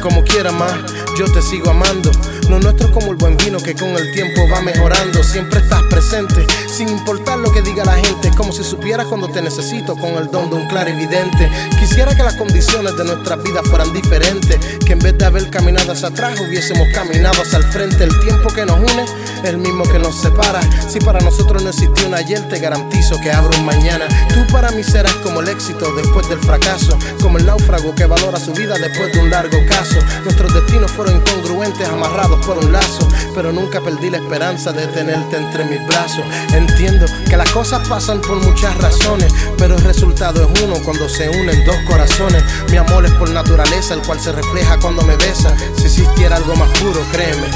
[0.00, 0.74] como quiera más,
[1.18, 2.10] yo te sigo amando.
[2.48, 5.22] Lo nuestro es como el buen vino que con el tiempo va mejorando.
[5.22, 8.30] Siempre estás presente, sin importar lo que diga la gente.
[8.36, 11.50] Como si supieras cuando te necesito con el don de un clarividente.
[11.78, 14.58] Quisiera que las condiciones de nuestras vidas fueran diferentes.
[14.84, 18.04] Que en vez de haber caminado hacia atrás, hubiésemos caminado hacia el frente.
[18.04, 19.04] El tiempo que nos une
[19.44, 20.60] el mismo que nos separa.
[20.88, 24.06] Si para nosotros no existió un ayer, te garantizo que abro un mañana.
[24.28, 26.98] Tú para mí serás como el éxito después del fracaso.
[27.20, 29.98] Como el náufrago que valora su vida después de un largo caso.
[30.24, 35.36] Nuestros destinos fueron incongruentes, amarrados por un lazo, pero nunca perdí la esperanza de tenerte
[35.36, 36.24] entre mis brazos.
[36.52, 41.28] Entiendo que las cosas pasan por muchas razones, pero el resultado es uno cuando se
[41.28, 42.42] unen dos corazones.
[42.70, 45.54] Mi amor es por naturaleza, el cual se refleja cuando me besa.
[45.76, 47.46] Si existiera algo más puro, créeme,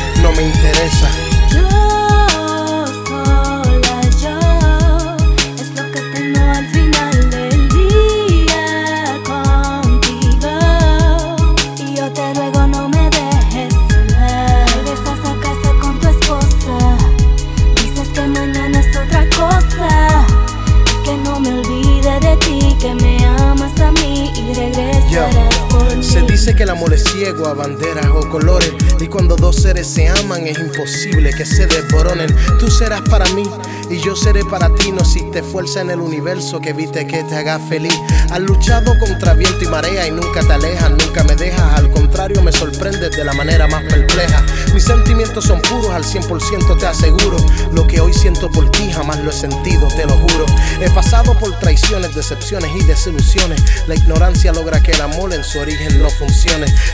[26.43, 28.73] dice que el amor es ciego a banderas o colores.
[28.99, 32.35] Y cuando dos seres se aman es imposible que se desboronen.
[32.59, 33.45] Tú serás para mí
[33.89, 34.91] y yo seré para ti.
[34.91, 37.95] No existe fuerza en el universo que evite que te haga feliz.
[38.31, 41.79] Has luchado contra viento y marea y nunca te alejas, nunca me dejas.
[41.79, 44.45] Al contrario, me sorprendes de la manera más perpleja.
[44.75, 47.37] Mis sentimientos son puros, al 100% te aseguro.
[47.73, 50.47] Lo que hoy siento por ti jamás lo he sentido, te lo juro.
[50.81, 53.63] He pasado por traiciones, decepciones y desilusiones.
[53.87, 56.32] La ignorancia logra que el amor en su origen no funcione.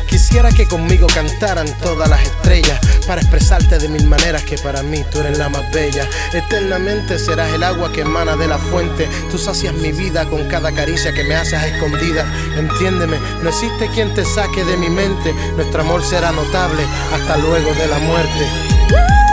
[0.06, 5.04] Quisiera que conmigo cantaran todas las estrellas para expresarte de mil maneras que para mí
[5.10, 6.08] tú eres la más bella.
[6.32, 9.08] Eternamente serás el agua que emana de la fuente.
[9.30, 12.26] Tú sacias mi vida con cada caricia que me haces escondida.
[12.56, 15.32] Entiéndeme, no existe quien te saque de mi mente.
[15.56, 16.82] Nuestro amor será notable
[17.14, 19.27] hasta luego de la muerte.